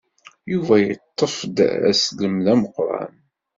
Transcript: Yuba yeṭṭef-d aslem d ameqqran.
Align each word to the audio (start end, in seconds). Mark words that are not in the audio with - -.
Yuba 0.51 0.75
yeṭṭef-d 0.79 1.57
aslem 1.91 2.35
d 2.45 2.47
ameqqran. 2.53 3.13